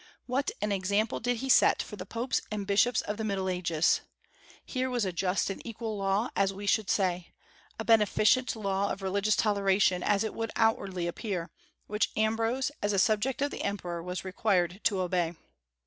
What 0.25 0.49
an 0.63 0.71
example 0.71 1.19
did 1.19 1.37
he 1.45 1.47
set 1.49 1.83
for 1.83 1.95
the 1.95 2.07
popes 2.07 2.41
and 2.49 2.65
bishops 2.65 3.01
of 3.01 3.17
the 3.17 3.23
Middle 3.23 3.47
Ages! 3.47 4.01
Here 4.65 4.89
was 4.89 5.05
a 5.05 5.13
just 5.13 5.51
and 5.51 5.63
equal 5.63 5.95
law, 5.95 6.29
as 6.35 6.51
we 6.51 6.65
should 6.65 6.89
say, 6.89 7.35
a 7.79 7.85
beneficent 7.85 8.55
law 8.55 8.89
of 8.91 9.03
religious 9.03 9.35
toleration, 9.35 10.01
as 10.01 10.23
it 10.23 10.33
would 10.33 10.49
outwardly 10.55 11.05
appear, 11.05 11.51
which 11.85 12.09
Ambrose, 12.17 12.71
as 12.81 12.93
a 12.93 12.97
subject 12.97 13.43
of 13.43 13.51
the 13.51 13.61
emperor, 13.63 14.01
was 14.01 14.25
required 14.25 14.81
to 14.85 15.01
obey. 15.01 15.35